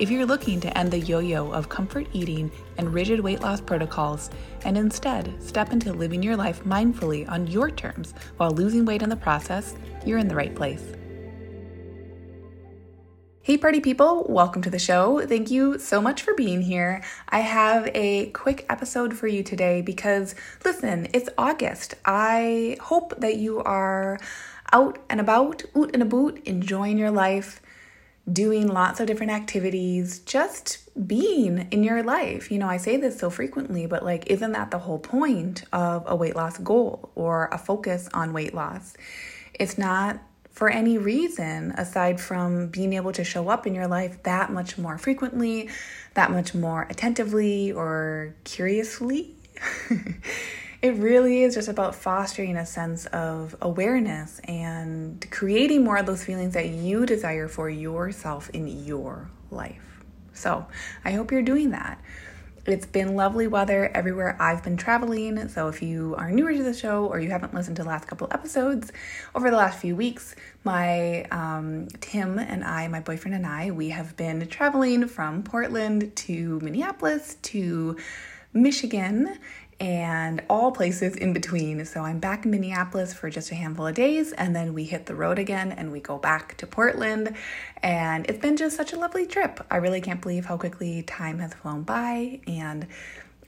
If 0.00 0.10
you're 0.10 0.24
looking 0.24 0.60
to 0.62 0.78
end 0.78 0.90
the 0.90 0.98
yo 0.98 1.18
yo 1.18 1.52
of 1.52 1.68
comfort 1.68 2.06
eating 2.14 2.50
and 2.78 2.94
rigid 2.94 3.20
weight 3.20 3.42
loss 3.42 3.60
protocols 3.60 4.30
and 4.64 4.78
instead 4.78 5.34
step 5.42 5.74
into 5.74 5.92
living 5.92 6.22
your 6.22 6.36
life 6.36 6.64
mindfully 6.64 7.28
on 7.28 7.46
your 7.46 7.70
terms 7.70 8.14
while 8.38 8.50
losing 8.50 8.86
weight 8.86 9.02
in 9.02 9.10
the 9.10 9.16
process, 9.16 9.74
you're 10.06 10.16
in 10.16 10.26
the 10.26 10.34
right 10.34 10.54
place. 10.54 10.94
Hey, 13.42 13.58
party 13.58 13.80
people, 13.80 14.24
welcome 14.26 14.62
to 14.62 14.70
the 14.70 14.78
show. 14.78 15.26
Thank 15.26 15.50
you 15.50 15.78
so 15.78 16.00
much 16.00 16.22
for 16.22 16.32
being 16.32 16.62
here. 16.62 17.04
I 17.28 17.40
have 17.40 17.86
a 17.94 18.30
quick 18.30 18.64
episode 18.70 19.12
for 19.12 19.26
you 19.26 19.42
today 19.42 19.82
because, 19.82 20.34
listen, 20.64 21.08
it's 21.12 21.28
August. 21.36 21.94
I 22.06 22.78
hope 22.80 23.20
that 23.20 23.36
you 23.36 23.58
are 23.64 24.18
out 24.72 24.98
and 25.10 25.20
about, 25.20 25.62
oot 25.76 25.90
and 25.92 26.02
a 26.02 26.06
boot, 26.06 26.40
enjoying 26.46 26.96
your 26.96 27.10
life 27.10 27.60
doing 28.32 28.68
lots 28.68 29.00
of 29.00 29.06
different 29.06 29.32
activities, 29.32 30.20
just 30.20 30.78
being 31.06 31.68
in 31.70 31.82
your 31.82 32.02
life. 32.02 32.50
You 32.50 32.58
know, 32.58 32.68
I 32.68 32.76
say 32.76 32.96
this 32.96 33.18
so 33.18 33.30
frequently, 33.30 33.86
but 33.86 34.04
like, 34.04 34.26
isn't 34.28 34.52
that 34.52 34.70
the 34.70 34.78
whole 34.78 34.98
point 34.98 35.64
of 35.72 36.04
a 36.06 36.14
weight 36.14 36.36
loss 36.36 36.58
goal 36.58 37.10
or 37.14 37.48
a 37.52 37.58
focus 37.58 38.08
on 38.12 38.32
weight 38.32 38.54
loss? 38.54 38.94
It's 39.54 39.78
not 39.78 40.20
for 40.50 40.68
any 40.68 40.98
reason 40.98 41.72
aside 41.72 42.20
from 42.20 42.68
being 42.68 42.92
able 42.92 43.12
to 43.12 43.24
show 43.24 43.48
up 43.48 43.66
in 43.66 43.74
your 43.74 43.86
life 43.86 44.22
that 44.24 44.52
much 44.52 44.76
more 44.76 44.98
frequently, 44.98 45.70
that 46.14 46.30
much 46.30 46.54
more 46.54 46.86
attentively 46.90 47.72
or 47.72 48.34
curiously. 48.44 49.34
it 50.82 50.94
really 50.94 51.42
is 51.42 51.54
just 51.54 51.68
about 51.68 51.94
fostering 51.94 52.56
a 52.56 52.64
sense 52.64 53.04
of 53.06 53.54
awareness 53.60 54.40
and 54.44 55.26
creating 55.30 55.84
more 55.84 55.98
of 55.98 56.06
those 56.06 56.24
feelings 56.24 56.54
that 56.54 56.68
you 56.68 57.04
desire 57.04 57.48
for 57.48 57.68
yourself 57.68 58.48
in 58.50 58.66
your 58.66 59.30
life. 59.50 60.02
So, 60.32 60.66
I 61.04 61.12
hope 61.12 61.32
you're 61.32 61.42
doing 61.42 61.72
that. 61.72 62.00
It's 62.64 62.86
been 62.86 63.14
lovely 63.14 63.46
weather 63.46 63.90
everywhere 63.94 64.36
I've 64.40 64.62
been 64.62 64.78
traveling. 64.78 65.48
So, 65.48 65.68
if 65.68 65.82
you 65.82 66.14
are 66.16 66.30
newer 66.30 66.54
to 66.54 66.62
the 66.62 66.72
show 66.72 67.04
or 67.06 67.20
you 67.20 67.28
haven't 67.28 67.52
listened 67.52 67.76
to 67.76 67.82
the 67.82 67.88
last 67.88 68.06
couple 68.06 68.28
episodes, 68.30 68.90
over 69.34 69.50
the 69.50 69.58
last 69.58 69.80
few 69.80 69.94
weeks, 69.94 70.34
my 70.64 71.24
um, 71.24 71.88
Tim 72.00 72.38
and 72.38 72.64
I, 72.64 72.88
my 72.88 73.00
boyfriend 73.00 73.34
and 73.34 73.46
I, 73.46 73.70
we 73.70 73.90
have 73.90 74.16
been 74.16 74.46
traveling 74.48 75.08
from 75.08 75.42
Portland 75.42 76.16
to 76.16 76.58
Minneapolis 76.60 77.36
to 77.42 77.98
Michigan 78.52 79.38
and 79.80 80.42
all 80.50 80.70
places 80.70 81.16
in 81.16 81.32
between. 81.32 81.84
So 81.86 82.02
I'm 82.02 82.20
back 82.20 82.44
in 82.44 82.50
Minneapolis 82.50 83.14
for 83.14 83.30
just 83.30 83.50
a 83.50 83.54
handful 83.54 83.86
of 83.86 83.94
days, 83.94 84.32
and 84.32 84.54
then 84.54 84.74
we 84.74 84.84
hit 84.84 85.06
the 85.06 85.14
road 85.14 85.38
again 85.38 85.72
and 85.72 85.90
we 85.90 86.00
go 86.00 86.18
back 86.18 86.56
to 86.58 86.66
Portland. 86.66 87.34
And 87.82 88.26
it's 88.28 88.38
been 88.38 88.58
just 88.58 88.76
such 88.76 88.92
a 88.92 88.98
lovely 88.98 89.26
trip. 89.26 89.64
I 89.70 89.76
really 89.78 90.02
can't 90.02 90.20
believe 90.20 90.44
how 90.44 90.58
quickly 90.58 91.02
time 91.02 91.38
has 91.38 91.54
flown 91.54 91.82
by, 91.82 92.40
and 92.46 92.86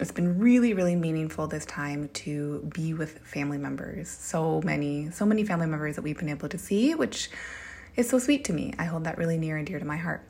it's 0.00 0.10
been 0.10 0.38
really, 0.38 0.72
really 0.72 0.96
meaningful 0.96 1.46
this 1.46 1.66
time 1.66 2.08
to 2.14 2.70
be 2.74 2.94
with 2.94 3.18
family 3.18 3.58
members. 3.58 4.08
So 4.08 4.62
many, 4.64 5.10
so 5.10 5.26
many 5.26 5.44
family 5.44 5.66
members 5.66 5.96
that 5.96 6.02
we've 6.02 6.18
been 6.18 6.30
able 6.30 6.48
to 6.48 6.58
see, 6.58 6.94
which 6.94 7.30
is 7.94 8.08
so 8.08 8.18
sweet 8.18 8.44
to 8.46 8.54
me. 8.54 8.72
I 8.78 8.84
hold 8.84 9.04
that 9.04 9.18
really 9.18 9.36
near 9.36 9.58
and 9.58 9.66
dear 9.66 9.78
to 9.78 9.84
my 9.84 9.98
heart. 9.98 10.22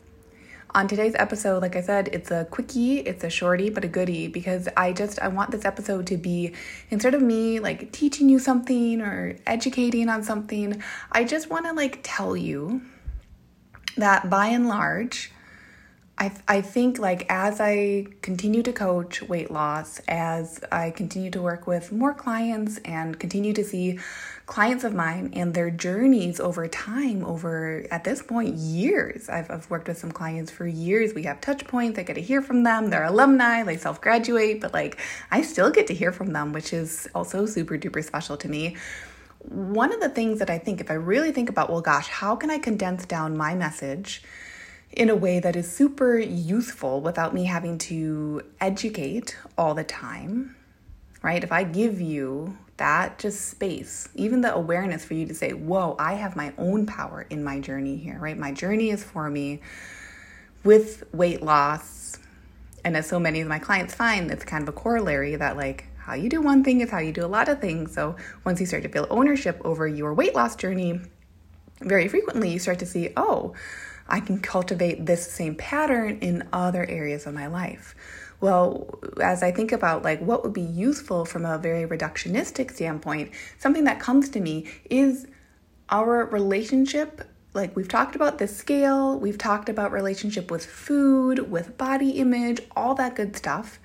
On 0.75 0.89
today's 0.89 1.15
episode, 1.17 1.61
like 1.61 1.77
I 1.77 1.83
said, 1.83 2.09
it's 2.15 2.31
a 2.31 2.47
quickie, 2.47 3.01
it's 3.01 3.23
a 3.25 3.29
shorty, 3.29 3.69
but 3.69 3.85
a 3.85 3.89
goodie 3.89 4.27
because 4.27 4.71
I 4.75 4.95
just 4.95 5.19
I 5.19 5.29
want 5.29 5.51
this 5.51 5.67
episode 5.67 6.07
to 6.07 6.17
be 6.17 6.55
instead 6.89 7.13
of 7.15 7.21
me 7.21 7.61
like 7.61 7.93
teaching 7.93 8.31
you 8.31 8.39
something 8.39 9.03
or 9.03 9.37
educating 9.47 10.09
on 10.09 10.23
something, 10.23 10.83
I 11.11 11.25
just 11.25 11.51
want 11.51 11.67
to 11.67 11.75
like 11.75 12.01
tell 12.03 12.35
you 12.35 12.81
that 13.99 14.31
by 14.31 14.47
and 14.47 14.67
large, 14.67 15.31
I, 16.19 16.31
I 16.47 16.61
think 16.61 16.99
like 16.99 17.27
as 17.29 17.61
I 17.61 18.07
continue 18.21 18.63
to 18.63 18.73
coach 18.73 19.23
weight 19.23 19.51
loss, 19.51 19.99
as 20.09 20.61
I 20.71 20.91
continue 20.91 21.31
to 21.31 21.41
work 21.43 21.67
with 21.67 21.91
more 21.91 22.13
clients 22.15 22.79
and 22.85 23.19
continue 23.19 23.53
to 23.55 23.65
see 23.65 23.99
clients 24.47 24.85
of 24.85 24.93
mine 24.93 25.31
and 25.33 25.55
their 25.55 25.71
journeys 25.71 26.39
over 26.39 26.69
time, 26.69 27.25
over 27.25 27.87
at 27.91 28.05
this 28.05 28.23
point, 28.23 28.55
years. 28.55 29.29
I've, 29.29 29.51
I've 29.51 29.71
worked 29.71 29.89
with 29.89 29.99
some 29.99 30.13
clients 30.13 30.51
for 30.51 30.67
years. 30.67 31.15
We 31.15 31.23
have 31.23 31.41
touch 31.41 31.67
points. 31.67 31.99
I 31.99 32.03
get 32.03 32.15
to 32.15 32.21
hear 32.21 32.43
from 32.43 32.63
them. 32.63 32.91
They're 32.91 33.05
alumni, 33.05 33.63
they 33.63 33.77
self 33.77 34.01
graduate, 34.01 34.61
but 34.61 34.73
like 34.73 34.99
I 35.31 35.43
still 35.43 35.71
get 35.71 35.87
to 35.87 35.95
hear 35.95 36.13
from 36.13 36.33
them, 36.33 36.53
which 36.53 36.73
is 36.73 37.09
also 37.15 37.47
super 37.47 37.79
duper 37.79 38.05
special 38.05 38.37
to 38.37 38.49
me. 38.49 38.77
One 39.39 39.93
of 39.93 40.01
the 40.01 40.09
things 40.09 40.39
that 40.39 40.51
I 40.51 40.59
think, 40.59 40.81
if 40.81 40.91
I 40.91 40.95
really 40.95 41.33
think 41.33 41.49
about, 41.49 41.71
well, 41.71 41.81
gosh, 41.81 42.09
how 42.09 42.37
can 42.37 42.51
I 42.51 42.59
condense 42.59 43.07
down 43.07 43.37
my 43.37 43.55
message? 43.55 44.23
In 44.93 45.09
a 45.09 45.17
way 45.17 45.41
that 45.41 45.57
is 45.57 45.71
super 45.71 46.19
useful 46.19 47.01
without 47.01 47.33
me 47.33 47.45
having 47.45 47.79
to 47.79 48.43
educate 48.61 49.37
all 49.57 49.75
the 49.75 49.85
time, 49.85 50.55
right? 51.23 51.43
If 51.43 51.51
I 51.51 51.65
give 51.65 52.01
you 52.01 52.59
that 52.77 53.19
just 53.19 53.49
space, 53.49 54.09
even 54.15 54.43
the 54.43 54.55
awareness 54.55 55.05
for 55.05 55.15
you 55.15 55.27
to 55.27 55.35
say, 55.35 55.53
Whoa, 55.53 55.97
I 55.99 56.15
have 56.15 56.37
my 56.37 56.53
own 56.59 56.87
power 56.87 57.27
in 57.31 57.43
my 57.43 57.61
journey 57.61 57.97
here, 57.97 58.19
right? 58.19 58.37
My 58.37 58.53
journey 58.53 58.91
is 58.91 59.03
for 59.03 59.31
me 59.31 59.61
with 60.65 61.05
weight 61.13 61.43
loss. 61.43 62.19
And 62.85 62.97
as 62.97 63.07
so 63.07 63.19
many 63.19 63.41
of 63.41 63.49
my 63.49 63.59
clients 63.59 63.95
find, 63.95 64.31
it's 64.31 64.45
kind 64.45 64.63
of 64.63 64.69
a 64.69 64.73
corollary 64.73 65.37
that, 65.37 65.57
like, 65.57 65.87
how 65.97 66.15
you 66.15 66.29
do 66.29 66.43
one 66.43 66.65
thing 66.65 66.81
is 66.81 66.91
how 66.91 66.99
you 66.99 67.13
do 67.13 67.25
a 67.25 67.29
lot 67.29 67.49
of 67.49 67.61
things. 67.61 67.95
So 67.95 68.17
once 68.45 68.59
you 68.59 68.67
start 68.67 68.83
to 68.83 68.89
feel 68.89 69.07
ownership 69.09 69.61
over 69.65 69.87
your 69.87 70.13
weight 70.13 70.35
loss 70.35 70.57
journey, 70.57 71.01
very 71.81 72.09
frequently 72.09 72.51
you 72.51 72.59
start 72.59 72.81
to 72.81 72.87
see, 72.87 73.11
oh, 73.17 73.55
I 74.13 74.21
can 74.21 74.39
cultivate 74.41 75.07
this 75.07 75.29
same 75.29 75.57
pattern 75.57 76.19
in 76.21 76.47
other 76.53 76.85
areas 76.89 77.27
of 77.27 77.35
my 77.35 77.47
life. 77.49 77.97
Well, 78.41 79.01
as 79.21 79.43
I 79.43 79.51
think 79.53 79.73
about 79.73 80.03
like 80.03 80.21
what 80.21 80.45
would 80.45 80.53
be 80.53 80.61
useful 80.61 81.25
from 81.25 81.45
a 81.45 81.59
very 81.59 81.87
reductionistic 81.87 82.71
standpoint, 82.73 83.33
something 83.59 83.85
that 83.85 83.99
comes 83.99 84.29
to 84.31 84.41
me 84.41 84.69
is 84.91 85.27
our 85.89 86.27
relationship 86.27 87.23
like 87.55 87.77
we've 87.77 87.89
talked 87.89 88.17
about 88.17 88.39
the 88.39 88.49
scale, 88.49 89.19
we've 89.19 89.37
talked 89.37 89.69
about 89.69 89.93
relationship 89.93 90.51
with 90.51 90.65
food, 90.65 91.51
with 91.51 91.77
body 91.77 92.13
image, 92.13 92.63
all 92.75 92.95
that 92.95 93.15
good 93.15 93.37
stuff. 93.37 93.79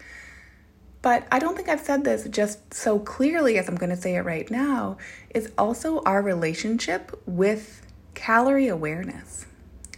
But 1.02 1.28
I 1.32 1.40
don't 1.40 1.56
think 1.56 1.68
I've 1.70 1.82
said 1.82 2.04
this 2.04 2.28
just 2.30 2.74
so 2.74 2.98
clearly 3.00 3.58
as 3.58 3.68
I'm 3.68 3.76
going 3.76 3.90
to 3.90 3.98
say 3.98 4.16
it 4.16 4.22
right 4.22 4.50
now, 4.50 4.98
is 5.30 5.52
also 5.58 6.02
our 6.04 6.22
relationship 6.22 7.22
with 7.26 7.86
calorie 8.14 8.70
awareness. 8.70 9.46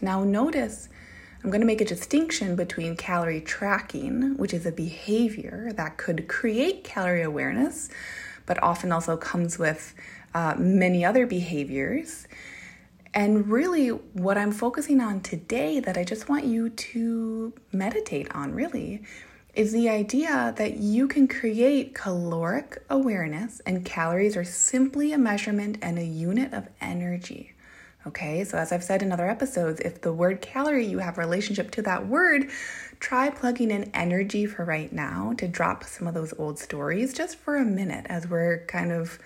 Now, 0.01 0.23
notice 0.23 0.89
I'm 1.43 1.49
going 1.49 1.61
to 1.61 1.67
make 1.67 1.81
a 1.81 1.85
distinction 1.85 2.55
between 2.55 2.97
calorie 2.97 3.41
tracking, 3.41 4.37
which 4.37 4.53
is 4.53 4.65
a 4.65 4.71
behavior 4.71 5.71
that 5.75 5.97
could 5.97 6.27
create 6.27 6.83
calorie 6.83 7.23
awareness, 7.23 7.89
but 8.45 8.61
often 8.61 8.91
also 8.91 9.15
comes 9.15 9.57
with 9.57 9.95
uh, 10.33 10.55
many 10.57 11.05
other 11.05 11.25
behaviors. 11.25 12.27
And 13.13 13.47
really, 13.49 13.88
what 13.89 14.38
I'm 14.38 14.51
focusing 14.51 15.01
on 15.01 15.21
today, 15.21 15.79
that 15.79 15.97
I 15.97 16.03
just 16.03 16.29
want 16.29 16.45
you 16.45 16.69
to 16.69 17.53
meditate 17.71 18.33
on, 18.35 18.53
really, 18.53 19.01
is 19.53 19.71
the 19.71 19.89
idea 19.89 20.53
that 20.57 20.77
you 20.77 21.07
can 21.07 21.27
create 21.27 21.95
caloric 21.95 22.83
awareness, 22.89 23.61
and 23.65 23.83
calories 23.83 24.38
are 24.38 24.43
simply 24.43 25.11
a 25.11 25.17
measurement 25.17 25.77
and 25.81 25.97
a 25.97 26.05
unit 26.05 26.53
of 26.53 26.67
energy. 26.81 27.53
Okay, 28.09 28.44
so 28.44 28.57
as 28.57 28.71
I've 28.71 28.83
said 28.83 29.03
in 29.03 29.11
other 29.11 29.29
episodes, 29.29 29.79
if 29.81 30.01
the 30.01 30.11
word 30.11 30.41
calorie 30.41 30.83
you 30.83 30.97
have 30.97 31.19
relationship 31.19 31.69
to 31.69 31.83
that 31.83 32.07
word, 32.07 32.50
try 33.00 33.29
plugging 33.29 33.69
in 33.69 33.91
energy 33.94 34.47
for 34.47 34.65
right 34.65 34.91
now 34.91 35.33
to 35.38 35.47
drop 35.47 35.83
some 35.83 36.07
of 36.07 36.15
those 36.15 36.33
old 36.39 36.57
stories 36.57 37.13
just 37.13 37.38
for 37.38 37.56
a 37.56 37.63
minute 37.63 38.07
as 38.09 38.27
we're 38.27 38.65
kind 38.65 38.91
of 38.91 39.19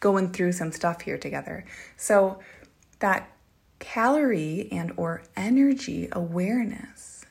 going 0.00 0.32
through 0.32 0.52
some 0.52 0.72
stuff 0.72 1.02
here 1.02 1.18
together. 1.18 1.66
So 1.98 2.38
that 3.00 3.30
calorie 3.78 4.70
and 4.72 4.94
or 4.96 5.22
energy 5.36 6.08
awareness 6.12 7.26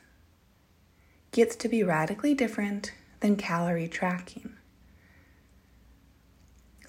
gets 1.32 1.56
to 1.56 1.68
be 1.68 1.82
radically 1.82 2.34
different 2.34 2.92
than 3.18 3.34
calorie 3.34 3.88
tracking. 3.88 4.49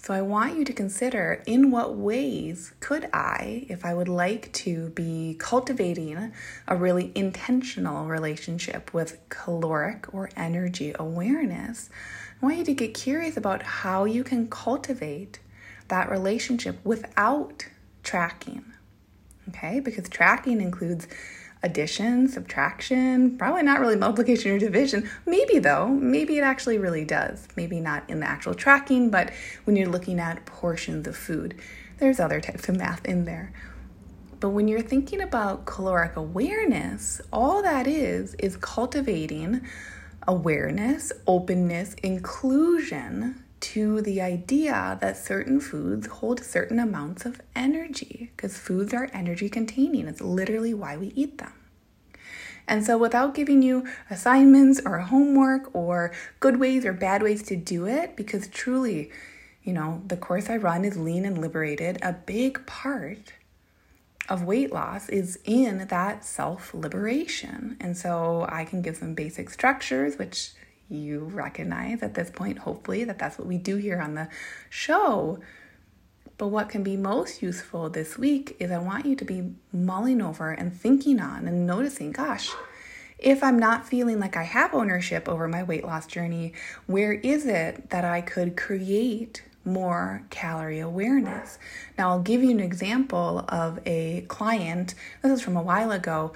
So 0.02 0.12
I 0.12 0.20
want 0.20 0.58
you 0.58 0.64
to 0.64 0.72
consider 0.72 1.44
in 1.46 1.70
what 1.70 1.94
ways 1.94 2.72
could 2.80 3.08
I, 3.12 3.66
if 3.68 3.84
I 3.84 3.94
would 3.94 4.08
like 4.08 4.52
to 4.54 4.88
be 4.88 5.36
cultivating 5.38 6.32
a 6.66 6.74
really 6.74 7.12
intentional 7.14 8.06
relationship 8.06 8.92
with 8.92 9.20
caloric 9.28 10.12
or 10.12 10.28
energy 10.36 10.92
awareness, 10.98 11.88
I 12.40 12.44
want 12.44 12.58
you 12.58 12.64
to 12.64 12.74
get 12.74 12.94
curious 12.94 13.36
about 13.36 13.62
how 13.62 14.04
you 14.04 14.24
can 14.24 14.48
cultivate 14.48 15.38
that 15.86 16.10
relationship 16.10 16.84
without 16.84 17.68
tracking. 18.02 18.64
Okay, 19.50 19.78
because 19.78 20.08
tracking 20.08 20.60
includes 20.60 21.06
addition, 21.62 22.28
subtraction, 22.28 23.36
probably 23.38 23.62
not 23.62 23.80
really 23.80 23.96
multiplication 23.96 24.52
or 24.52 24.58
division. 24.58 25.08
Maybe 25.26 25.58
though, 25.58 25.88
maybe 25.88 26.38
it 26.38 26.42
actually 26.42 26.78
really 26.78 27.04
does. 27.04 27.46
Maybe 27.56 27.80
not 27.80 28.08
in 28.08 28.20
the 28.20 28.26
actual 28.26 28.54
tracking, 28.54 29.10
but 29.10 29.30
when 29.64 29.76
you're 29.76 29.88
looking 29.88 30.18
at 30.18 30.44
portions 30.46 31.06
of 31.06 31.16
food, 31.16 31.54
there's 31.98 32.20
other 32.20 32.40
types 32.40 32.68
of 32.68 32.76
math 32.76 33.04
in 33.04 33.24
there. 33.24 33.52
But 34.40 34.50
when 34.50 34.66
you're 34.66 34.82
thinking 34.82 35.20
about 35.20 35.66
caloric 35.66 36.16
awareness, 36.16 37.20
all 37.32 37.62
that 37.62 37.86
is 37.86 38.34
is 38.34 38.56
cultivating 38.56 39.60
awareness, 40.26 41.12
openness, 41.26 41.94
inclusion 42.02 43.42
to 43.62 44.02
the 44.02 44.20
idea 44.20 44.98
that 45.00 45.16
certain 45.16 45.60
foods 45.60 46.06
hold 46.08 46.44
certain 46.44 46.78
amounts 46.78 47.24
of 47.24 47.40
energy 47.54 48.30
because 48.36 48.58
foods 48.58 48.92
are 48.92 49.08
energy 49.12 49.48
containing. 49.48 50.08
It's 50.08 50.20
literally 50.20 50.74
why 50.74 50.96
we 50.96 51.08
eat 51.14 51.38
them. 51.38 51.52
And 52.66 52.84
so, 52.84 52.98
without 52.98 53.34
giving 53.34 53.62
you 53.62 53.86
assignments 54.10 54.80
or 54.84 54.98
homework 54.98 55.74
or 55.74 56.12
good 56.40 56.58
ways 56.58 56.84
or 56.84 56.92
bad 56.92 57.22
ways 57.22 57.42
to 57.44 57.56
do 57.56 57.86
it, 57.86 58.16
because 58.16 58.48
truly, 58.48 59.10
you 59.62 59.72
know, 59.72 60.02
the 60.06 60.16
course 60.16 60.48
I 60.48 60.56
run 60.56 60.84
is 60.84 60.96
lean 60.96 61.24
and 61.24 61.38
liberated, 61.38 61.98
a 62.02 62.12
big 62.12 62.64
part 62.66 63.32
of 64.28 64.44
weight 64.44 64.72
loss 64.72 65.08
is 65.08 65.38
in 65.44 65.88
that 65.88 66.24
self 66.24 66.72
liberation. 66.72 67.76
And 67.80 67.96
so, 67.96 68.46
I 68.48 68.64
can 68.64 68.82
give 68.82 68.96
some 68.96 69.14
basic 69.14 69.50
structures, 69.50 70.16
which 70.16 70.52
you 70.92 71.20
recognize 71.20 72.02
at 72.02 72.14
this 72.14 72.30
point, 72.30 72.58
hopefully, 72.58 73.04
that 73.04 73.18
that's 73.18 73.38
what 73.38 73.46
we 73.46 73.58
do 73.58 73.76
here 73.76 74.00
on 74.00 74.14
the 74.14 74.28
show. 74.70 75.40
But 76.38 76.48
what 76.48 76.68
can 76.68 76.82
be 76.82 76.96
most 76.96 77.42
useful 77.42 77.88
this 77.90 78.18
week 78.18 78.56
is 78.58 78.70
I 78.70 78.78
want 78.78 79.06
you 79.06 79.14
to 79.16 79.24
be 79.24 79.52
mulling 79.72 80.20
over 80.20 80.50
and 80.50 80.72
thinking 80.72 81.20
on 81.20 81.46
and 81.46 81.66
noticing, 81.66 82.12
gosh, 82.12 82.50
if 83.18 83.44
I'm 83.44 83.58
not 83.58 83.86
feeling 83.86 84.18
like 84.18 84.36
I 84.36 84.42
have 84.42 84.74
ownership 84.74 85.28
over 85.28 85.46
my 85.46 85.62
weight 85.62 85.84
loss 85.84 86.06
journey, 86.06 86.54
where 86.86 87.12
is 87.12 87.46
it 87.46 87.90
that 87.90 88.04
I 88.04 88.20
could 88.20 88.56
create 88.56 89.44
more 89.64 90.24
calorie 90.30 90.80
awareness? 90.80 91.58
Now, 91.96 92.10
I'll 92.10 92.22
give 92.22 92.42
you 92.42 92.50
an 92.50 92.58
example 92.58 93.44
of 93.48 93.78
a 93.86 94.22
client. 94.22 94.96
This 95.22 95.30
is 95.30 95.40
from 95.40 95.56
a 95.56 95.62
while 95.62 95.92
ago, 95.92 96.32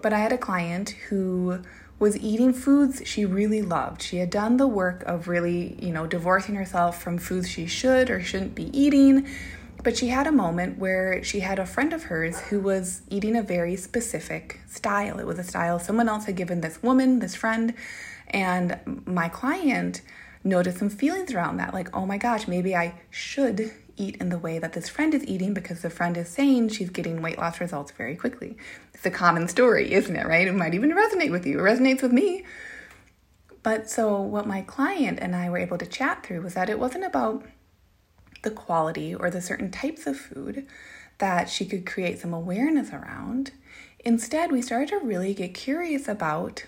but 0.00 0.12
I 0.12 0.20
had 0.20 0.32
a 0.32 0.38
client 0.38 0.90
who 1.08 1.60
was 1.98 2.16
eating 2.16 2.52
foods 2.52 3.02
she 3.04 3.24
really 3.24 3.62
loved. 3.62 4.02
She 4.02 4.18
had 4.18 4.30
done 4.30 4.56
the 4.56 4.66
work 4.66 5.02
of 5.02 5.26
really, 5.26 5.76
you 5.80 5.92
know, 5.92 6.06
divorcing 6.06 6.54
herself 6.54 7.02
from 7.02 7.18
foods 7.18 7.48
she 7.48 7.66
should 7.66 8.08
or 8.10 8.22
shouldn't 8.22 8.54
be 8.54 8.76
eating. 8.78 9.26
But 9.82 9.96
she 9.96 10.08
had 10.08 10.26
a 10.26 10.32
moment 10.32 10.78
where 10.78 11.22
she 11.22 11.40
had 11.40 11.58
a 11.58 11.66
friend 11.66 11.92
of 11.92 12.04
hers 12.04 12.40
who 12.40 12.60
was 12.60 13.02
eating 13.08 13.36
a 13.36 13.42
very 13.42 13.76
specific 13.76 14.60
style. 14.68 15.18
It 15.18 15.26
was 15.26 15.38
a 15.38 15.44
style 15.44 15.78
someone 15.78 16.08
else 16.08 16.26
had 16.26 16.36
given 16.36 16.60
this 16.60 16.82
woman, 16.82 17.20
this 17.20 17.34
friend, 17.34 17.74
and 18.28 18.78
my 19.06 19.28
client 19.28 20.02
noticed 20.44 20.78
some 20.78 20.90
feelings 20.90 21.32
around 21.32 21.56
that 21.56 21.74
like, 21.74 21.96
oh 21.96 22.06
my 22.06 22.18
gosh, 22.18 22.46
maybe 22.48 22.74
I 22.74 22.94
should 23.10 23.72
eat 23.98 24.16
in 24.16 24.28
the 24.28 24.38
way 24.38 24.58
that 24.58 24.72
this 24.72 24.88
friend 24.88 25.14
is 25.14 25.26
eating 25.26 25.54
because 25.54 25.82
the 25.82 25.90
friend 25.90 26.16
is 26.16 26.28
saying 26.28 26.68
she's 26.68 26.90
getting 26.90 27.20
weight 27.20 27.38
loss 27.38 27.60
results 27.60 27.92
very 27.92 28.16
quickly. 28.16 28.56
It's 28.94 29.04
a 29.06 29.10
common 29.10 29.48
story, 29.48 29.92
isn't 29.92 30.14
it, 30.16 30.26
right? 30.26 30.46
It 30.46 30.54
might 30.54 30.74
even 30.74 30.92
resonate 30.92 31.30
with 31.30 31.46
you. 31.46 31.58
It 31.58 31.62
resonates 31.62 32.02
with 32.02 32.12
me. 32.12 32.44
But 33.62 33.90
so, 33.90 34.20
what 34.20 34.46
my 34.46 34.62
client 34.62 35.18
and 35.20 35.34
I 35.36 35.50
were 35.50 35.58
able 35.58 35.78
to 35.78 35.86
chat 35.86 36.24
through 36.24 36.42
was 36.42 36.54
that 36.54 36.70
it 36.70 36.78
wasn't 36.78 37.04
about 37.04 37.44
the 38.42 38.50
quality 38.50 39.14
or 39.14 39.30
the 39.30 39.42
certain 39.42 39.70
types 39.70 40.06
of 40.06 40.16
food 40.16 40.66
that 41.18 41.50
she 41.50 41.66
could 41.66 41.84
create 41.84 42.18
some 42.18 42.32
awareness 42.32 42.92
around. 42.92 43.50
Instead, 44.04 44.52
we 44.52 44.62
started 44.62 44.88
to 44.88 44.98
really 44.98 45.34
get 45.34 45.54
curious 45.54 46.06
about 46.08 46.64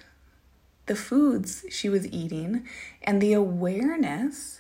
the 0.87 0.97
foods 0.97 1.65
she 1.71 1.89
was 1.89 2.07
eating 2.09 2.67
and 3.03 3.23
the 3.23 3.33
awareness 3.33 4.60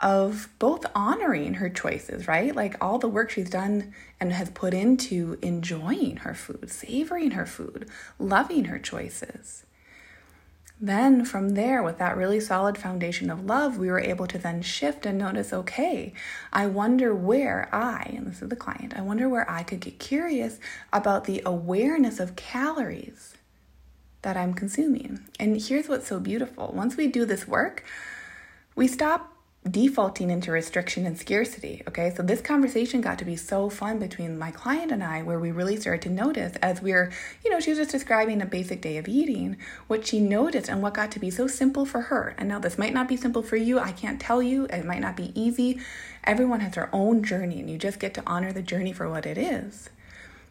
of 0.00 0.48
both 0.58 0.84
honoring 0.94 1.54
her 1.54 1.70
choices, 1.70 2.28
right? 2.28 2.54
Like 2.54 2.82
all 2.82 2.98
the 2.98 3.08
work 3.08 3.30
she's 3.30 3.50
done 3.50 3.94
and 4.20 4.32
has 4.32 4.50
put 4.50 4.74
into 4.74 5.38
enjoying 5.42 6.18
her 6.18 6.34
food, 6.34 6.70
savoring 6.70 7.32
her 7.32 7.46
food, 7.46 7.88
loving 8.18 8.66
her 8.66 8.78
choices. 8.78 9.64
Then, 10.78 11.24
from 11.24 11.50
there, 11.50 11.82
with 11.82 11.96
that 11.98 12.18
really 12.18 12.38
solid 12.38 12.76
foundation 12.76 13.30
of 13.30 13.46
love, 13.46 13.78
we 13.78 13.88
were 13.88 13.98
able 13.98 14.26
to 14.26 14.36
then 14.36 14.60
shift 14.60 15.06
and 15.06 15.16
notice 15.16 15.50
okay, 15.50 16.12
I 16.52 16.66
wonder 16.66 17.14
where 17.14 17.70
I, 17.74 18.12
and 18.14 18.26
this 18.26 18.42
is 18.42 18.50
the 18.50 18.56
client, 18.56 18.92
I 18.94 19.00
wonder 19.00 19.26
where 19.26 19.50
I 19.50 19.62
could 19.62 19.80
get 19.80 19.98
curious 19.98 20.58
about 20.92 21.24
the 21.24 21.40
awareness 21.46 22.20
of 22.20 22.36
calories 22.36 23.36
that 24.20 24.36
I'm 24.36 24.52
consuming. 24.52 25.20
And 25.40 25.58
here's 25.58 25.88
what's 25.88 26.08
so 26.08 26.20
beautiful 26.20 26.72
once 26.74 26.96
we 26.98 27.06
do 27.06 27.24
this 27.24 27.48
work, 27.48 27.82
we 28.74 28.86
stop 28.86 29.35
defaulting 29.70 30.30
into 30.30 30.52
restriction 30.52 31.06
and 31.06 31.18
scarcity. 31.18 31.82
Okay, 31.88 32.12
so 32.14 32.22
this 32.22 32.40
conversation 32.40 33.00
got 33.00 33.18
to 33.18 33.24
be 33.24 33.36
so 33.36 33.68
fun 33.68 33.98
between 33.98 34.38
my 34.38 34.50
client 34.50 34.92
and 34.92 35.02
I, 35.02 35.22
where 35.22 35.38
we 35.38 35.50
really 35.50 35.76
started 35.76 36.02
to 36.02 36.10
notice 36.10 36.56
as 36.56 36.80
we 36.80 36.92
are 36.92 37.10
you 37.44 37.50
know, 37.50 37.60
she 37.60 37.70
was 37.70 37.78
just 37.78 37.90
describing 37.90 38.40
a 38.40 38.46
basic 38.46 38.80
day 38.80 38.96
of 38.96 39.08
eating, 39.08 39.56
what 39.86 40.06
she 40.06 40.20
noticed 40.20 40.68
and 40.68 40.82
what 40.82 40.94
got 40.94 41.10
to 41.12 41.18
be 41.18 41.30
so 41.30 41.46
simple 41.46 41.84
for 41.84 42.02
her. 42.02 42.34
And 42.38 42.48
now 42.48 42.58
this 42.58 42.78
might 42.78 42.94
not 42.94 43.08
be 43.08 43.16
simple 43.16 43.42
for 43.42 43.56
you. 43.56 43.78
I 43.78 43.92
can't 43.92 44.20
tell 44.20 44.42
you, 44.42 44.64
it 44.66 44.84
might 44.84 45.00
not 45.00 45.16
be 45.16 45.32
easy. 45.40 45.80
Everyone 46.24 46.60
has 46.60 46.74
their 46.74 46.90
own 46.92 47.22
journey, 47.22 47.60
and 47.60 47.70
you 47.70 47.78
just 47.78 48.00
get 48.00 48.14
to 48.14 48.22
honor 48.26 48.52
the 48.52 48.62
journey 48.62 48.92
for 48.92 49.08
what 49.08 49.26
it 49.26 49.38
is. 49.38 49.90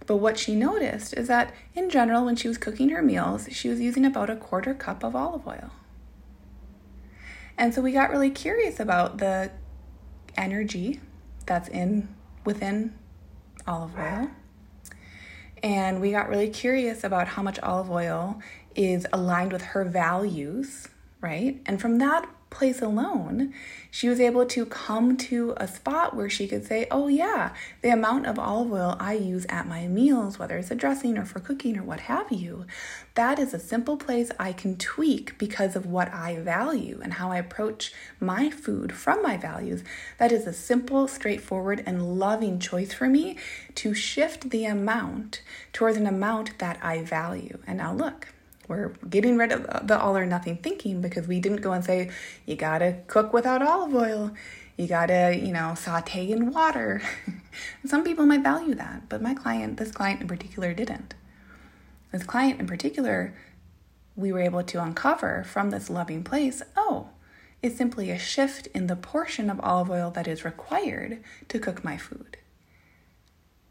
But 0.08 0.18
what 0.18 0.38
she 0.38 0.56
noticed 0.56 1.14
is 1.14 1.28
that 1.28 1.54
in 1.74 1.90
general, 1.90 2.26
when 2.26 2.36
she 2.36 2.48
was 2.48 2.58
cooking 2.58 2.90
her 2.90 3.02
meals, 3.02 3.48
she 3.52 3.70
was 3.70 3.80
using 3.80 4.06
about 4.06 4.30
a 4.30 4.36
quarter 4.36 4.74
cup 4.74 5.04
of 5.04 5.16
olive 5.16 5.48
oil. 5.48 5.72
And 7.58 7.74
so 7.74 7.82
we 7.82 7.92
got 7.92 8.10
really 8.10 8.30
curious 8.30 8.80
about 8.80 9.18
the 9.18 9.52
energy 10.38 11.00
that's 11.46 11.70
in 11.70 12.14
within 12.44 12.94
olive 13.68 13.98
oil. 13.98 14.30
And 15.64 16.02
we 16.02 16.12
got 16.12 16.30
really 16.30 16.50
curious 16.50 17.04
about 17.04 17.28
how 17.28 17.42
much 17.42 17.60
olive 17.60 17.90
oil 17.90 18.40
is 18.76 19.08
aligned 19.14 19.54
with 19.54 19.62
her 19.62 19.86
values, 19.86 20.88
right? 21.22 21.62
And 21.66 21.80
from 21.80 21.98
that 22.00 22.30
place 22.56 22.82
alone, 22.82 23.54
she 23.92 24.10
was 24.10 24.20
able 24.20 24.46
to 24.46 24.66
come 24.66 25.18
to 25.18 25.54
a 25.58 25.68
spot 25.68 26.16
where 26.16 26.30
she 26.30 26.48
could 26.48 26.66
say, 26.66 26.88
Oh, 26.90 27.08
yeah, 27.08 27.54
the 27.82 27.90
amount 27.90 28.26
of 28.26 28.40
olive 28.40 28.72
oil 28.72 28.98
I 29.00 29.14
use 29.14 29.46
at 29.50 29.68
my 29.68 29.88
meals, 29.88 30.40
whether 30.40 30.58
it's 30.58 30.72
a 30.72 30.76
dressing 30.76 31.18
or 31.18 31.26
for 31.26 31.40
cooking 31.40 31.78
or 31.78 31.84
what 31.84 32.02
have 32.02 32.32
you, 32.32 32.66
that 33.16 33.38
is 33.40 33.54
a 33.54 33.60
simple 33.60 33.98
place 33.98 34.32
I 34.40 34.54
can 34.54 34.78
tweak 34.78 35.38
because 35.38 35.76
of 35.76 35.86
what 35.86 36.14
I 36.14 36.40
value 36.40 37.00
and 37.04 37.14
how 37.14 37.32
I 37.32 37.38
approach 37.38 37.94
my 38.20 38.50
food 38.50 38.94
from 38.94 39.22
my 39.22 39.38
values. 39.38 39.84
That 40.18 40.32
is 40.32 40.48
a 40.48 40.54
simple, 40.54 41.08
straightforward, 41.08 41.84
and 41.86 42.20
loving 42.20 42.60
choice 42.60 42.94
for 42.94 43.08
me 43.08 43.38
to 43.76 43.94
shift 43.94 44.50
the 44.50 44.66
amount 44.66 45.42
towards 45.74 45.98
an 45.98 46.08
amount 46.08 46.58
that 46.60 46.80
I 46.82 47.04
value. 47.04 47.60
And 47.68 47.78
now, 47.78 47.94
look 47.94 48.30
we're 48.68 48.90
getting 49.10 49.38
rid 49.38 49.52
of 49.52 49.88
the 49.88 50.00
all 50.00 50.18
or 50.18 50.26
nothing 50.26 50.58
thinking 50.58 51.02
because 51.02 51.28
we 51.28 51.40
didn't 51.40 51.62
go 51.62 51.72
and 51.72 51.84
say, 51.84 52.10
you 52.46 52.56
gotta 52.56 52.98
cook 53.08 53.34
without 53.34 53.62
olive 53.62 53.94
oil. 53.94 54.32
You 54.78 54.88
gotta, 54.88 55.40
you 55.42 55.54
know, 55.54 55.74
saute 55.76 56.32
in 56.32 56.52
water. 56.52 57.02
Some 57.86 58.04
people 58.04 58.26
might 58.26 58.44
value 58.44 58.76
that, 58.76 59.08
but 59.08 59.22
my 59.22 59.34
client, 59.34 59.78
this 59.78 59.92
client 59.92 60.22
in 60.22 60.28
particular, 60.28 60.74
didn't. 60.74 61.14
This 62.12 62.24
client 62.24 62.60
in 62.60 62.68
particular, 62.68 63.34
we 64.16 64.32
were 64.32 64.42
able 64.42 64.64
to 64.64 64.84
uncover 64.84 65.44
from 65.44 65.70
this 65.70 65.90
loving 65.90 66.24
place 66.24 66.62
oh, 66.76 67.10
it's 67.62 67.78
simply 67.78 68.12
a 68.12 68.20
shift 68.20 68.68
in 68.68 68.88
the 68.88 68.96
portion 68.96 69.50
of 69.50 69.60
olive 69.62 69.90
oil 69.90 70.12
that 70.12 70.28
is 70.28 70.46
required 70.46 71.24
to 71.48 71.58
cook 71.58 71.84
my 71.84 71.98
food. 71.98 72.38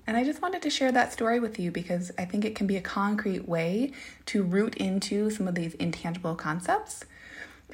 And 0.06 0.16
I 0.16 0.25
just 0.25 0.42
wanted 0.42 0.62
to 0.62 0.70
share 0.70 0.92
that 0.92 1.12
story 1.12 1.40
with 1.40 1.58
you 1.58 1.70
because 1.70 2.12
I 2.18 2.25
think 2.25 2.44
it 2.44 2.54
can 2.54 2.66
be 2.66 2.76
a 2.76 2.82
concrete 2.82 3.49
way 3.49 3.92
to 4.26 4.42
root 4.42 4.75
into 4.76 5.30
some 5.30 5.49
of 5.49 5.54
these 5.54 5.75
intangible 5.75 6.34
concepts 6.34 7.04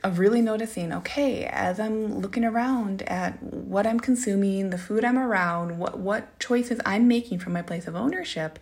of 0.02 0.18
really 0.18 0.40
noticing 0.40 0.92
okay, 0.92 1.44
as 1.44 1.78
I'm 1.80 2.20
looking 2.20 2.44
around 2.44 3.02
at 3.02 3.42
what 3.42 3.86
I'm 3.86 4.00
consuming, 4.00 4.70
the 4.70 4.78
food 4.78 5.04
I'm 5.04 5.18
around, 5.18 5.78
what, 5.78 5.98
what 5.98 6.38
choices 6.38 6.80
I'm 6.86 7.08
making 7.08 7.40
from 7.40 7.52
my 7.52 7.62
place 7.62 7.86
of 7.86 7.96
ownership, 7.96 8.58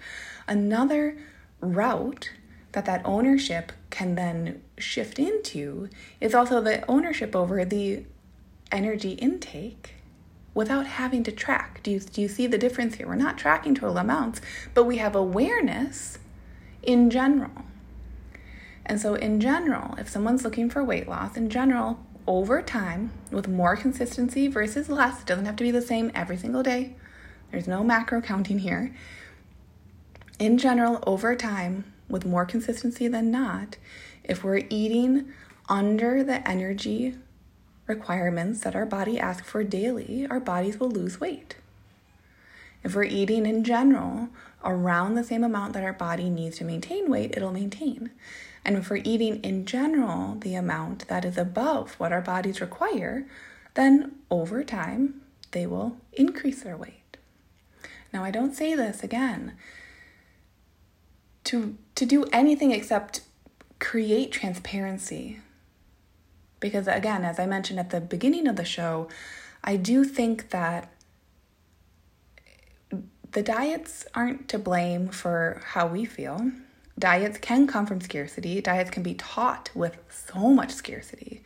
another 0.48 1.16
route 1.60 2.30
that 2.72 2.86
that 2.86 3.02
ownership 3.04 3.72
can 3.90 4.14
then 4.14 4.62
shift 4.78 5.18
into 5.18 5.88
is 6.20 6.34
also 6.34 6.60
the 6.60 6.84
ownership 6.90 7.36
over 7.36 7.64
the 7.64 8.04
energy 8.70 9.12
intake 9.12 9.94
without 10.58 10.88
having 10.88 11.22
to 11.22 11.30
track. 11.30 11.80
Do 11.84 11.92
you, 11.92 12.00
do 12.00 12.20
you 12.20 12.26
see 12.26 12.48
the 12.48 12.58
difference 12.58 12.96
here? 12.96 13.06
We're 13.06 13.14
not 13.14 13.38
tracking 13.38 13.76
total 13.76 13.96
amounts, 13.96 14.40
but 14.74 14.86
we 14.86 14.96
have 14.96 15.14
awareness 15.14 16.18
in 16.82 17.10
general. 17.10 17.62
And 18.84 19.00
so, 19.00 19.14
in 19.14 19.38
general, 19.38 19.94
if 19.98 20.08
someone's 20.08 20.42
looking 20.42 20.68
for 20.68 20.82
weight 20.82 21.06
loss, 21.06 21.36
in 21.36 21.48
general, 21.48 22.00
over 22.26 22.60
time, 22.60 23.12
with 23.30 23.46
more 23.46 23.76
consistency 23.76 24.48
versus 24.48 24.88
less, 24.88 25.20
it 25.20 25.26
doesn't 25.26 25.44
have 25.44 25.54
to 25.54 25.62
be 25.62 25.70
the 25.70 25.80
same 25.80 26.10
every 26.12 26.36
single 26.36 26.64
day. 26.64 26.96
There's 27.52 27.68
no 27.68 27.84
macro 27.84 28.20
counting 28.20 28.58
here. 28.58 28.92
In 30.40 30.58
general, 30.58 31.04
over 31.06 31.36
time, 31.36 31.84
with 32.08 32.26
more 32.26 32.44
consistency 32.44 33.06
than 33.06 33.30
not, 33.30 33.76
if 34.24 34.42
we're 34.42 34.62
eating 34.70 35.32
under 35.68 36.24
the 36.24 36.46
energy 36.50 37.14
requirements 37.88 38.60
that 38.60 38.76
our 38.76 38.86
body 38.86 39.18
asks 39.18 39.48
for 39.48 39.64
daily, 39.64 40.26
our 40.30 40.38
bodies 40.38 40.78
will 40.78 40.90
lose 40.90 41.20
weight. 41.20 41.56
If 42.84 42.94
we're 42.94 43.04
eating 43.04 43.46
in 43.46 43.64
general 43.64 44.28
around 44.64 45.14
the 45.14 45.24
same 45.24 45.42
amount 45.42 45.72
that 45.72 45.82
our 45.82 45.92
body 45.92 46.30
needs 46.30 46.58
to 46.58 46.64
maintain 46.64 47.10
weight, 47.10 47.34
it'll 47.36 47.52
maintain. 47.52 48.10
And 48.64 48.76
if 48.76 48.90
we're 48.90 49.02
eating 49.04 49.42
in 49.42 49.64
general 49.64 50.36
the 50.36 50.54
amount 50.54 51.08
that 51.08 51.24
is 51.24 51.38
above 51.38 51.94
what 51.94 52.12
our 52.12 52.20
bodies 52.20 52.60
require, 52.60 53.26
then 53.74 54.16
over 54.30 54.62
time 54.62 55.22
they 55.52 55.66
will 55.66 55.96
increase 56.12 56.62
their 56.62 56.76
weight. 56.76 57.16
Now, 58.12 58.24
I 58.24 58.30
don't 58.30 58.54
say 58.54 58.74
this 58.74 59.02
again 59.02 59.54
to, 61.44 61.76
to 61.94 62.06
do 62.06 62.24
anything 62.32 62.70
except 62.70 63.22
create 63.78 64.32
transparency. 64.32 65.40
Because, 66.60 66.88
again, 66.88 67.24
as 67.24 67.38
I 67.38 67.46
mentioned 67.46 67.78
at 67.78 67.90
the 67.90 68.00
beginning 68.00 68.48
of 68.48 68.56
the 68.56 68.64
show, 68.64 69.08
I 69.62 69.76
do 69.76 70.04
think 70.04 70.50
that 70.50 70.92
the 73.32 73.42
diets 73.42 74.06
aren't 74.14 74.48
to 74.48 74.58
blame 74.58 75.08
for 75.08 75.60
how 75.64 75.86
we 75.86 76.04
feel. 76.04 76.50
Diets 76.98 77.38
can 77.38 77.66
come 77.66 77.86
from 77.86 78.00
scarcity, 78.00 78.60
diets 78.60 78.90
can 78.90 79.02
be 79.02 79.14
taught 79.14 79.70
with 79.74 79.98
so 80.08 80.48
much 80.50 80.72
scarcity. 80.72 81.42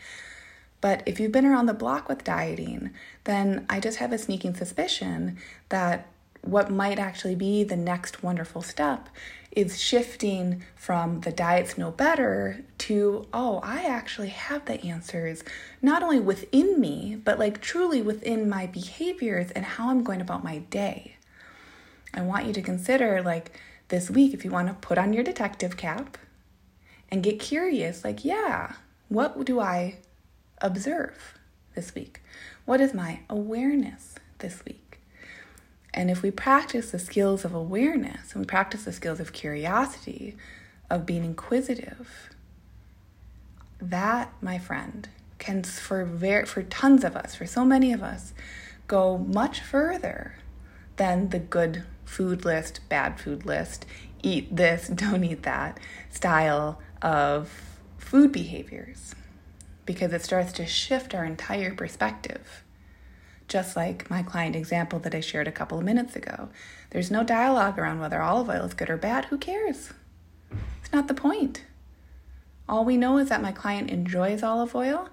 But 0.81 1.03
if 1.07 1.21
you've 1.21 1.33
been 1.33 1.47
around 1.47 1.67
the 1.67 1.75
block 1.75 2.09
with 2.09 2.25
dieting, 2.25 2.91
then 3.25 3.67
I 3.69 3.79
just 3.79 3.99
have 3.99 4.13
a 4.13 4.19
sneaking 4.19 4.55
suspicion 4.57 5.39
that 5.69 6.09
what 6.41 6.71
might 6.71 6.99
actually 6.99 7.37
be 7.37 7.63
the 7.63 7.77
next 7.77 8.23
wonderful 8.23 8.63
step 8.63 9.09
is 9.53 9.81
shifting 9.81 10.65
from 10.75 11.21
the 11.21 11.31
diets 11.31 11.77
know 11.77 11.91
better 11.91 12.65
to, 12.79 13.27
oh, 13.33 13.61
I 13.63 13.85
actually 13.85 14.31
have 14.31 14.65
the 14.65 14.83
answers, 14.85 15.45
not 15.81 16.03
only 16.03 16.19
within 16.19 16.81
me, 16.81 17.21
but 17.23 17.39
like 17.39 17.61
truly 17.61 18.03
within 18.03 18.49
my 18.49 18.67
behaviors 18.67 19.51
and 19.51 19.65
how 19.65 19.91
I'm 19.91 20.03
going 20.03 20.23
about 20.23 20.43
my 20.43 20.59
day. 20.59 21.17
I 22.15 22.23
want 22.23 22.47
you 22.47 22.53
to 22.55 22.63
consider, 22.63 23.23
like, 23.23 23.59
this 23.89 24.11
week, 24.11 24.33
if 24.35 24.45
you 24.45 24.51
want 24.51 24.69
to 24.69 24.75
put 24.75 24.99
on 24.99 25.13
your 25.13 25.25
detective 25.25 25.77
cap 25.77 26.19
and 27.11 27.23
get 27.23 27.39
curious, 27.39 28.05
like, 28.05 28.25
yeah, 28.25 28.73
what 29.09 29.45
do 29.45 29.61
I 29.61 29.99
observe 30.61 31.39
this 31.75 31.95
week? 31.95 32.23
What 32.65 32.81
is 32.81 32.95
my 32.95 33.21
awareness 33.29 34.15
this 34.39 34.65
week? 34.65 34.82
And 35.95 36.11
if 36.11 36.23
we 36.23 36.31
practice 36.31 36.91
the 36.91 36.99
skills 36.99 37.45
of 37.45 37.55
awareness 37.55 38.33
and 38.33 38.41
we 38.41 38.47
practice 38.47 38.85
the 38.85 38.93
skills 38.93 39.21
of 39.21 39.33
curiosity, 39.33 40.37
of 40.89 41.07
being 41.07 41.25
inquisitive, 41.25 42.31
that, 43.81 44.33
my 44.41 44.59
friend, 44.59 45.09
can 45.39 45.63
for 45.63 46.07
for 46.47 46.63
tons 46.63 47.05
of 47.05 47.17
us, 47.17 47.35
for 47.35 47.47
so 47.47 47.65
many 47.65 47.93
of 47.93 48.03
us, 48.03 48.33
go 48.87 49.19
much 49.19 49.61
further 49.61 50.37
than 50.97 51.31
the 51.31 51.39
good 51.39 51.85
food 52.05 52.45
list, 52.45 52.81
bad 52.89 53.19
food 53.19 53.45
list, 53.45 53.87
eat 54.23 54.55
this, 54.55 54.89
don't 54.95 55.25
eat 55.25 55.43
that 55.43 55.79
style 56.11 56.81
of 57.01 57.79
food 57.99 58.31
behaviors 58.33 59.15
because 59.85 60.13
it 60.13 60.23
starts 60.23 60.53
to 60.53 60.67
shift 60.67 61.15
our 61.15 61.25
entire 61.25 61.75
perspective. 61.75 62.63
Just 63.53 63.77
like 63.77 64.09
my 64.09 64.23
client 64.23 64.57
example 64.57 64.99
that 65.01 65.15
I 65.15 65.21
shared 65.21 65.47
a 65.47 65.53
couple 65.53 65.77
of 65.77 65.85
minutes 65.85 66.17
ago. 66.17 66.49
There's 66.89 67.11
no 67.11 67.23
dialogue 67.23 67.79
around 67.79 68.01
whether 68.01 68.23
olive 68.23 68.49
oil 68.49 68.65
is 68.65 68.73
good 68.73 68.89
or 68.89 68.97
bad. 68.97 69.27
Who 69.27 69.37
cares? 69.37 69.93
It's 70.81 70.91
not 70.91 71.07
the 71.07 71.13
point. 71.13 71.63
All 72.67 72.87
we 72.87 72.97
know 72.97 73.19
is 73.19 73.29
that 73.29 73.43
my 73.43 73.53
client 73.53 73.91
enjoys 73.91 74.43
olive 74.43 74.75
oil, 74.75 75.11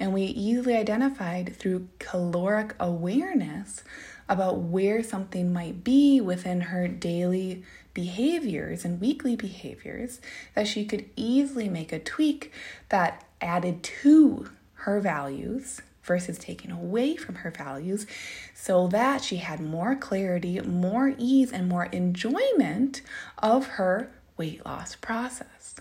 and 0.00 0.14
we 0.14 0.22
easily 0.22 0.74
identified 0.74 1.54
through 1.54 1.86
caloric 1.98 2.74
awareness 2.80 3.84
about 4.26 4.60
where 4.60 5.02
something 5.02 5.52
might 5.52 5.84
be 5.84 6.18
within 6.18 6.62
her 6.62 6.88
daily 6.88 7.62
behaviors 7.92 8.86
and 8.86 9.02
weekly 9.02 9.36
behaviors 9.36 10.18
that 10.54 10.66
she 10.66 10.86
could 10.86 11.04
easily 11.14 11.68
make 11.68 11.92
a 11.92 11.98
tweak 11.98 12.52
that 12.88 13.26
added 13.42 13.82
to 13.82 14.48
her 14.76 14.98
values 14.98 15.82
versus 16.02 16.38
taking 16.38 16.70
away 16.70 17.16
from 17.16 17.36
her 17.36 17.50
values 17.50 18.06
so 18.54 18.88
that 18.88 19.22
she 19.22 19.36
had 19.36 19.60
more 19.60 19.94
clarity, 19.94 20.60
more 20.60 21.14
ease, 21.18 21.52
and 21.52 21.68
more 21.68 21.86
enjoyment 21.86 23.02
of 23.38 23.66
her 23.66 24.10
weight 24.36 24.64
loss 24.66 24.96
process, 24.96 25.76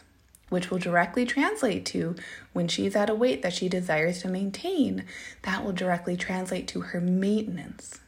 which 0.50 0.70
will 0.70 0.78
directly 0.78 1.26
translate 1.26 1.86
to 1.86 2.16
when 2.54 2.68
she's 2.68 2.96
at 2.96 3.10
a 3.10 3.16
weight 3.16 3.42
that 3.42 3.54
she 3.54 3.68
desires 3.68 4.22
to 4.22 4.28
maintain, 4.28 5.06
that 5.42 5.64
will 5.64 5.74
directly 5.74 6.16
translate 6.16 6.68
to 6.68 6.82
her 6.82 7.02
maintenance 7.02 8.00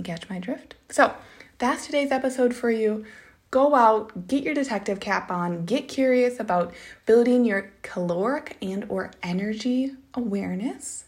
you 0.00 0.04
catch 0.04 0.28
my 0.28 0.38
drift? 0.38 0.74
So, 0.88 1.14
that's 1.58 1.86
today's 1.86 2.10
episode 2.10 2.54
for 2.54 2.70
you. 2.70 3.04
Go 3.50 3.74
out, 3.74 4.28
get 4.28 4.44
your 4.44 4.54
detective 4.54 5.00
cap 5.00 5.30
on, 5.30 5.66
get 5.66 5.88
curious 5.88 6.40
about 6.40 6.72
building 7.04 7.44
your 7.44 7.70
caloric 7.82 8.56
and 8.62 8.86
or 8.88 9.10
energy 9.22 9.92
awareness. 10.14 11.04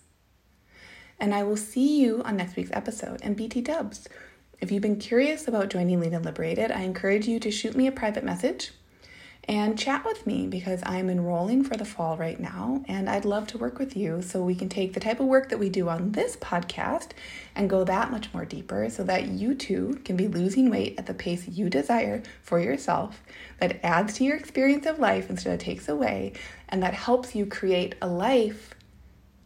And 1.23 1.33
I 1.33 1.45
will 1.45 1.57
see 1.57 2.00
you 2.00 2.21
on 2.25 2.37
next 2.37 2.57
week's 2.57 2.73
episode. 2.73 3.21
And 3.23 3.37
BT 3.37 3.61
Dubs, 3.61 4.09
if 4.61 4.73
you've 4.73 4.83
been 4.83 4.99
curious 4.99 5.47
about 5.47 5.71
joining 5.71 6.00
Lean 6.00 6.14
and 6.14 6.25
Liberated, 6.25 6.73
I 6.73 6.81
encourage 6.81 7.29
you 7.29 7.38
to 7.38 7.50
shoot 7.52 7.76
me 7.76 7.87
a 7.87 7.93
private 7.93 8.25
message 8.25 8.73
and 9.45 9.79
chat 9.79 10.05
with 10.05 10.26
me 10.26 10.49
because 10.49 10.83
I'm 10.85 11.09
enrolling 11.09 11.62
for 11.62 11.76
the 11.76 11.85
fall 11.85 12.17
right 12.17 12.41
now 12.41 12.83
and 12.88 13.09
I'd 13.09 13.25
love 13.25 13.47
to 13.49 13.59
work 13.59 13.79
with 13.79 13.97
you 13.97 14.21
so 14.21 14.43
we 14.43 14.57
can 14.57 14.69
take 14.69 14.95
the 14.95 15.00
type 15.00 15.21
of 15.21 15.26
work 15.26 15.49
that 15.50 15.61
we 15.61 15.69
do 15.69 15.88
on 15.88 16.11
this 16.11 16.37
podcast 16.37 17.11
and 17.55 17.71
go 17.71 17.85
that 17.85 18.11
much 18.11 18.35
more 18.35 18.45
deeper 18.45 18.91
so 18.91 19.05
that 19.05 19.29
you 19.29 19.55
too 19.55 20.00
can 20.05 20.17
be 20.17 20.26
losing 20.26 20.71
weight 20.71 20.97
at 20.99 21.07
the 21.07 21.14
pace 21.14 21.47
you 21.49 21.69
desire 21.71 22.23
for 22.43 22.59
yourself 22.59 23.23
that 23.59 23.85
adds 23.85 24.14
to 24.14 24.25
your 24.25 24.37
experience 24.37 24.87
of 24.87 24.99
life 24.99 25.31
instead 25.31 25.55
of 25.55 25.61
takes 25.61 25.88
away 25.88 26.33
and 26.69 26.83
that 26.83 26.95
helps 26.95 27.35
you 27.35 27.47
create 27.47 27.95
a 28.00 28.07
life 28.07 28.75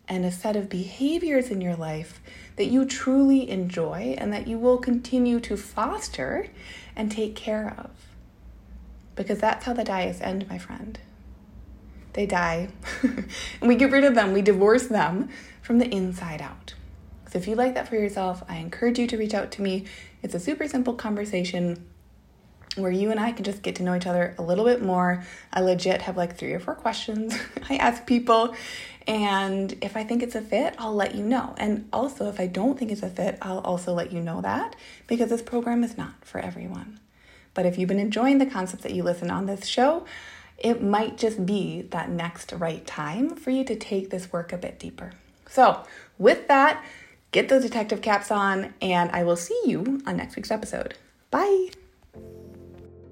and 0.09 0.25
a 0.25 0.31
set 0.31 0.57
of 0.57 0.69
behaviors 0.69 1.51
in 1.51 1.61
your 1.61 1.77
life 1.77 2.21
that 2.57 2.67
you 2.67 2.85
truly 2.85 3.49
enjoy 3.51 4.15
and 4.19 4.33
that 4.33 4.47
you 4.47 4.59
will 4.59 4.79
continue 4.79 5.41
to 5.41 5.57
foster 5.57 6.49
and 6.95 7.11
take 7.11 7.35
care 7.35 7.75
of 7.79 7.91
because 9.17 9.39
that's 9.39 9.65
how 9.65 9.73
the 9.73 9.83
diets 9.83 10.21
end, 10.21 10.49
my 10.49 10.59
friend. 10.59 10.99
They 12.13 12.27
die. 12.27 12.69
and 13.03 13.29
we 13.63 13.75
get 13.75 13.91
rid 13.91 14.05
of 14.05 14.15
them, 14.15 14.33
we 14.33 14.43
divorce 14.43 14.87
them 14.87 15.29
from 15.63 15.79
the 15.79 15.89
inside 15.89 16.41
out. 16.41 16.75
So 17.31 17.39
if 17.39 17.49
you 17.49 17.57
like 17.57 17.75
that 17.75 17.89
for 17.89 17.97
yourself, 17.97 18.45
I 18.49 18.57
encourage 18.57 18.99
you 18.99 19.07
to 19.09 19.17
reach 19.17 19.35
out 19.35 19.51
to 19.53 19.63
me. 19.63 19.85
It's 20.23 20.35
a 20.35 20.41
super 20.41 20.69
simple 20.69 20.95
conversation 20.95 21.85
where 22.77 22.91
you 22.91 23.11
and 23.11 23.19
I 23.19 23.33
can 23.33 23.45
just 23.45 23.63
get 23.63 23.77
to 23.77 23.83
know 23.83 23.95
each 23.95 24.07
other 24.07 24.35
a 24.39 24.43
little 24.43 24.65
bit 24.65 24.83
more. 24.83 25.25
I 25.53 25.61
legit 25.61 26.03
have 26.03 26.17
like 26.17 26.37
three 26.37 26.53
or 26.53 26.61
four 26.61 26.75
questions 26.75 27.37
I 27.71 27.77
ask 27.77 28.07
people. 28.07 28.55
And 29.07 29.77
if 29.83 29.97
I 29.97 30.05
think 30.05 30.23
it's 30.23 30.35
a 30.35 30.41
fit, 30.41 30.75
I'll 30.79 30.95
let 30.95 31.15
you 31.15 31.23
know. 31.23 31.55
And 31.59 31.89
also, 31.93 32.29
if 32.29 32.41
I 32.41 32.47
don't 32.47 32.79
think 32.79 32.91
it's 32.91 33.03
a 33.03 33.09
fit, 33.11 33.39
I'll 33.41 33.61
also 33.61 33.95
let 33.95 34.13
you 34.13 34.21
know 34.21 34.41
that 34.41 34.75
because 35.07 35.31
this 35.31 35.43
program 35.43 35.85
is 35.85 35.97
not 35.97 36.25
for 36.25 36.41
everyone. 36.41 36.99
But 37.55 37.67
if 37.67 37.79
you've 37.79 37.89
been 37.89 38.01
enjoying 38.01 38.39
the 38.39 38.47
concepts 38.47 38.83
that 38.83 38.93
you 38.93 39.03
listen 39.03 39.31
on 39.31 39.47
this 39.47 39.65
show, 39.67 40.05
it 40.59 40.83
might 40.83 41.17
just 41.17 41.47
be 41.47 41.83
that 41.83 42.11
next 42.11 42.53
right 42.53 42.87
time 42.87 43.37
for 43.37 43.51
you 43.51 43.65
to 43.65 43.77
take 43.77 44.11
this 44.11 44.33
work 44.33 44.53
a 44.53 44.59
bit 44.59 44.79
deeper. 44.79 45.13
So, 45.49 45.83
with 46.19 46.49
that, 46.49 46.85
get 47.33 47.49
those 47.49 47.63
detective 47.63 48.03
caps 48.03 48.31
on, 48.31 48.75
and 48.83 49.11
I 49.13 49.23
will 49.25 49.37
see 49.37 49.59
you 49.65 50.03
on 50.07 50.17
next 50.17 50.37
week's 50.37 50.51
episode. 50.51 50.95
Bye. 51.31 51.71